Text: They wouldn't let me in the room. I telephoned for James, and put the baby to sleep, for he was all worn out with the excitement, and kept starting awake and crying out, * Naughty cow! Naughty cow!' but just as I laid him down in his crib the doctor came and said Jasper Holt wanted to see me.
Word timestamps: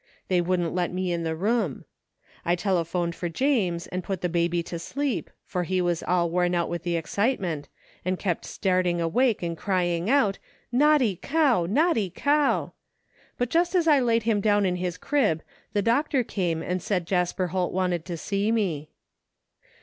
They 0.29 0.41
wouldn't 0.41 0.73
let 0.73 0.91
me 0.91 1.11
in 1.11 1.21
the 1.21 1.35
room. 1.35 1.85
I 2.43 2.55
telephoned 2.55 3.13
for 3.13 3.29
James, 3.29 3.85
and 3.85 4.03
put 4.03 4.21
the 4.21 4.29
baby 4.29 4.63
to 4.63 4.79
sleep, 4.79 5.29
for 5.45 5.61
he 5.61 5.79
was 5.79 6.01
all 6.01 6.27
worn 6.31 6.55
out 6.55 6.69
with 6.69 6.81
the 6.81 6.95
excitement, 6.95 7.69
and 8.03 8.17
kept 8.17 8.43
starting 8.43 8.99
awake 8.99 9.43
and 9.43 9.55
crying 9.55 10.09
out, 10.09 10.39
* 10.59 10.71
Naughty 10.83 11.17
cow! 11.21 11.67
Naughty 11.67 12.09
cow!' 12.09 12.73
but 13.37 13.51
just 13.51 13.75
as 13.75 13.87
I 13.87 13.99
laid 13.99 14.23
him 14.23 14.41
down 14.41 14.65
in 14.65 14.77
his 14.77 14.97
crib 14.97 15.43
the 15.73 15.83
doctor 15.83 16.23
came 16.23 16.63
and 16.63 16.81
said 16.81 17.05
Jasper 17.05 17.49
Holt 17.49 17.71
wanted 17.71 18.03
to 18.05 18.17
see 18.17 18.51
me. 18.51 18.89